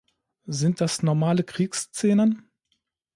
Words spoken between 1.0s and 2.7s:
normale Kriegsszenen?